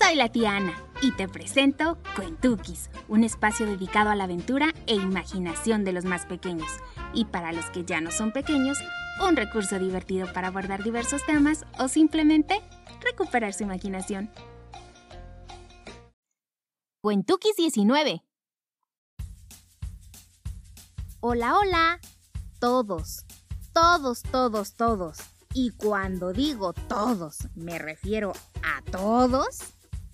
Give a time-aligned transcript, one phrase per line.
[0.00, 4.94] Soy la tía Ana y te presento Cuentukis, un espacio dedicado a la aventura e
[4.94, 6.70] imaginación de los más pequeños.
[7.14, 8.78] Y para los que ya no son pequeños,
[9.26, 12.60] un recurso divertido para abordar diversos temas o simplemente
[13.00, 14.30] recuperar su imaginación.
[17.02, 18.22] Cuentukis 19
[21.20, 22.00] Hola, hola.
[22.60, 23.24] Todos,
[23.72, 25.18] todos, todos, todos.
[25.54, 29.60] Y cuando digo todos, me refiero a todos,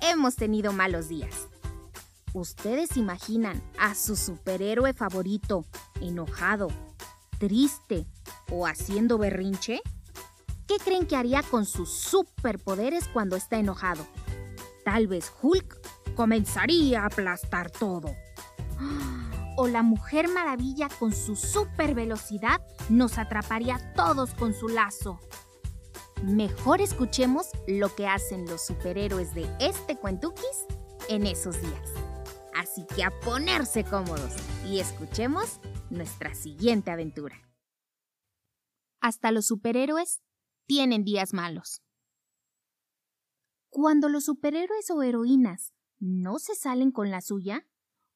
[0.00, 1.48] hemos tenido malos días.
[2.32, 5.64] ¿Ustedes imaginan a su superhéroe favorito
[6.00, 6.68] enojado,
[7.38, 8.06] triste
[8.50, 9.80] o haciendo berrinche?
[10.66, 14.06] ¿Qué creen que haría con sus superpoderes cuando está enojado?
[14.84, 18.14] Tal vez Hulk comenzaría a aplastar todo.
[19.62, 25.20] O la Mujer Maravilla con su super velocidad nos atraparía a todos con su lazo.
[26.24, 30.64] Mejor escuchemos lo que hacen los superhéroes de este Cuentukis
[31.10, 31.90] en esos días.
[32.54, 34.34] Así que a ponerse cómodos
[34.66, 37.36] y escuchemos nuestra siguiente aventura.
[39.02, 40.22] Hasta los superhéroes
[40.64, 41.82] tienen días malos.
[43.68, 47.66] Cuando los superhéroes o heroínas no se salen con la suya,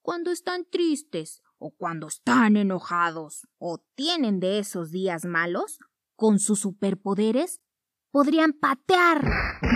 [0.04, 5.78] cuando están tristes o cuando están enojados o tienen de esos días malos,
[6.14, 7.62] con sus superpoderes
[8.10, 9.24] podrían patear,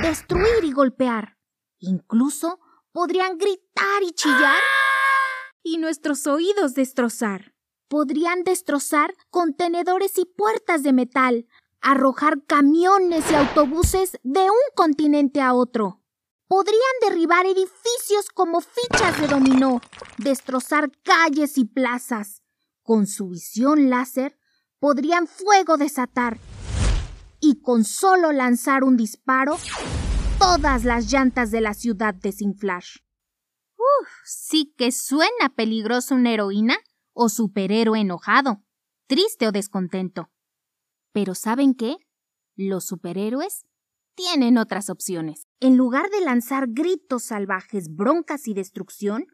[0.03, 1.39] destruir y golpear.
[1.79, 2.61] Incluso
[2.93, 4.63] podrían gritar y chillar
[5.63, 7.55] y nuestros oídos destrozar.
[7.89, 11.47] Podrían destrozar contenedores y puertas de metal,
[11.81, 16.03] arrojar camiones y autobuses de un continente a otro.
[16.49, 19.83] Podrían derribar edificios como fichas de dominó,
[20.17, 22.43] destrozar calles y plazas.
[22.83, 24.39] Con su visión láser
[24.81, 26.39] podrían fuego desatar
[27.39, 29.59] y con solo lanzar un disparo,
[30.39, 32.83] todas las llantas de la ciudad desinflar.
[33.77, 36.79] Uf, sí que suena peligroso una heroína
[37.13, 38.65] o superhéroe enojado,
[39.07, 40.31] triste o descontento.
[41.13, 41.99] Pero ¿saben qué?
[42.57, 43.67] Los superhéroes
[44.19, 45.47] tienen otras opciones.
[45.61, 49.27] En lugar de lanzar gritos salvajes, broncas y destrucción,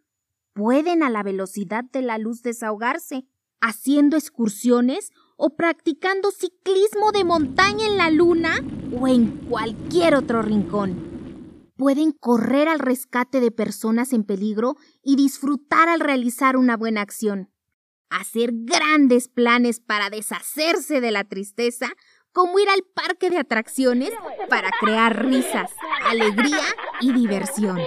[0.53, 3.27] pueden a la velocidad de la luz desahogarse,
[3.62, 8.56] haciendo excursiones o practicando ciclismo de montaña en la luna
[8.93, 11.72] o en cualquier otro rincón.
[11.77, 17.51] Pueden correr al rescate de personas en peligro y disfrutar al realizar una buena acción.
[18.11, 21.89] Hacer grandes planes para deshacerse de la tristeza
[22.34, 24.11] como ir al parque de atracciones
[24.50, 25.71] para crear risas,
[26.05, 26.65] alegría
[27.00, 27.78] y diversión.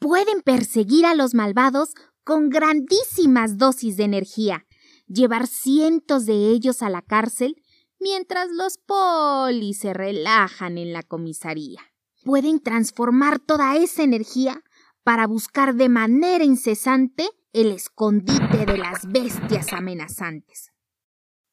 [0.00, 4.66] Pueden perseguir a los malvados con grandísimas dosis de energía,
[5.06, 7.62] llevar cientos de ellos a la cárcel
[8.00, 11.80] mientras los polis se relajan en la comisaría.
[12.24, 14.64] Pueden transformar toda esa energía
[15.04, 20.72] para buscar de manera incesante el escondite de las bestias amenazantes.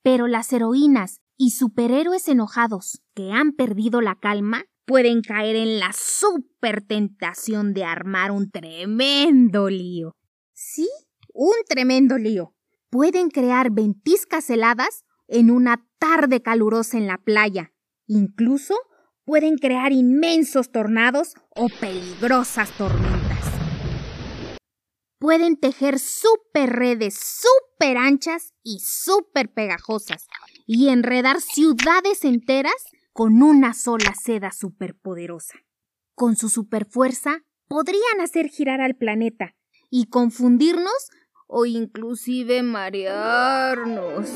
[0.02, 5.92] Pero las heroínas y superhéroes enojados que han perdido la calma pueden caer en la
[5.94, 10.16] super tentación de armar un tremendo lío.
[10.54, 10.90] Sí,
[11.34, 12.54] un tremendo lío.
[12.90, 17.72] Pueden crear ventiscas heladas en una tarde calurosa en la playa.
[18.08, 18.76] Incluso
[19.26, 23.53] pueden crear inmensos tornados o peligrosas tormentas.
[25.24, 30.28] Pueden tejer super redes super anchas y super pegajosas
[30.68, 32.76] y enredar ciudades enteras
[33.14, 35.60] con una sola seda superpoderosa.
[36.14, 37.40] Con su superfuerza
[37.70, 39.56] podrían hacer girar al planeta
[39.90, 41.10] y confundirnos
[41.48, 44.28] o inclusive marearnos.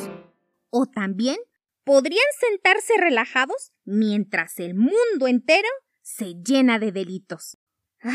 [0.70, 1.36] O también
[1.84, 5.68] podrían sentarse relajados mientras el mundo entero
[6.02, 7.58] se llena de delitos.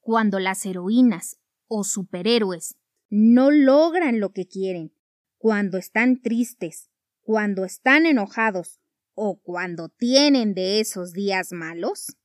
[0.00, 1.39] cuando las heroínas
[1.70, 2.76] o superhéroes
[3.08, 4.92] no logran lo que quieren,
[5.38, 6.90] cuando están tristes,
[7.22, 8.80] cuando están enojados
[9.14, 12.16] o cuando tienen de esos días malos?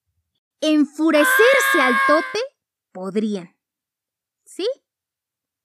[0.62, 2.40] ¿Enfurecerse al tope?
[2.92, 3.56] Podrían.
[4.44, 4.68] ¿Sí?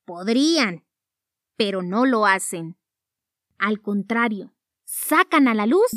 [0.05, 0.85] Podrían,
[1.57, 2.77] pero no lo hacen.
[3.59, 4.55] Al contrario,
[4.85, 5.91] sacan a la luz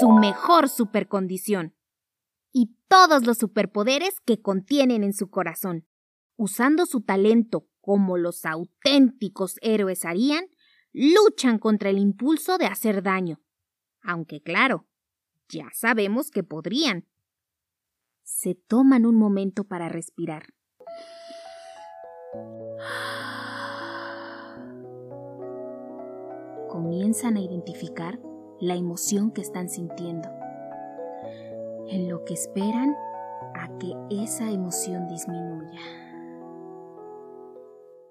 [0.00, 1.76] su mejor supercondición
[2.52, 5.86] y todos los superpoderes que contienen en su corazón.
[6.42, 10.46] Usando su talento como los auténticos héroes harían,
[10.90, 13.42] luchan contra el impulso de hacer daño.
[14.00, 14.86] Aunque claro,
[15.50, 17.06] ya sabemos que podrían.
[18.22, 20.54] Se toman un momento para respirar.
[26.70, 28.18] Comienzan a identificar
[28.62, 30.30] la emoción que están sintiendo.
[31.88, 32.94] En lo que esperan,
[33.54, 33.92] a que
[34.22, 36.09] esa emoción disminuya.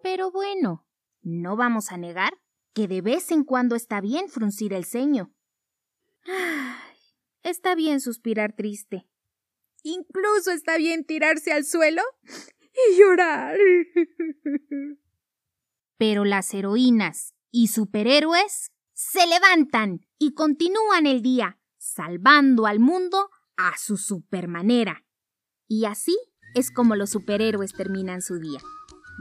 [0.02, 0.86] Pero bueno,
[1.22, 2.34] no vamos a negar
[2.74, 5.34] que de vez en cuando está bien fruncir el ceño.
[7.44, 9.08] Está bien suspirar triste.
[9.84, 12.02] Incluso está bien tirarse al suelo
[12.74, 13.58] y llorar.
[15.98, 23.78] Pero las heroínas y superhéroes se levantan y continúan el día, salvando al mundo a
[23.78, 25.06] su supermanera.
[25.68, 26.18] Y así
[26.56, 28.60] es como los superhéroes terminan su día,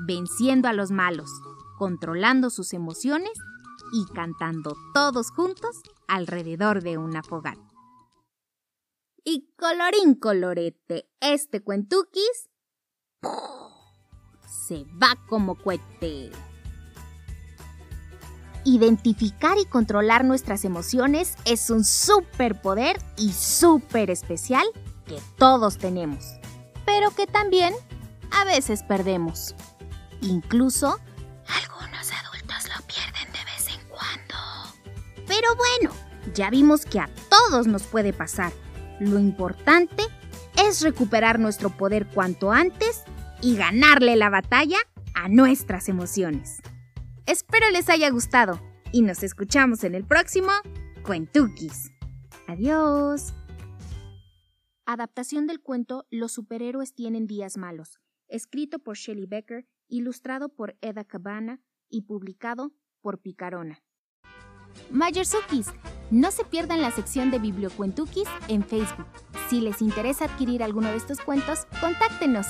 [0.07, 1.31] venciendo a los malos,
[1.77, 3.33] controlando sus emociones
[3.93, 7.63] y cantando todos juntos alrededor de una fogata.
[9.25, 12.49] Y colorín colorete, este cuentuquis
[14.47, 16.31] se va como cohete.
[18.65, 24.67] Identificar y controlar nuestras emociones es un superpoder y súper especial
[25.07, 26.25] que todos tenemos,
[26.85, 27.75] pero que también
[28.31, 29.55] a veces perdemos.
[30.23, 30.99] Incluso
[31.47, 35.27] algunos adultos lo pierden de vez en cuando.
[35.27, 35.95] Pero bueno,
[36.35, 38.53] ya vimos que a todos nos puede pasar.
[39.01, 40.05] Lo importante
[40.57, 43.05] es recuperar nuestro poder cuanto antes
[43.41, 44.79] y ganarle la batalla
[45.15, 46.61] a nuestras emociones.
[47.27, 48.61] Espero les haya gustado
[48.93, 50.51] y nos escuchamos en el próximo
[51.05, 51.93] Cuentukis.
[52.47, 53.35] Adiós.
[54.87, 61.05] Adaptación del cuento Los superhéroes tienen días malos, escrito por Shelley Becker, ilustrado por Eda
[61.05, 63.83] Cabana y publicado por Picarona.
[64.91, 65.69] Mayersukis,
[66.11, 69.07] no se pierdan la sección de Bibliocuentukis en Facebook.
[69.49, 72.47] Si les interesa adquirir alguno de estos cuentos, contáctenos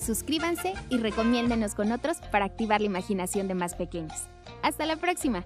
[0.00, 4.26] suscríbanse y recomiéndenos con otros para activar la imaginación de más pequeños.
[4.62, 5.44] Hasta la próxima.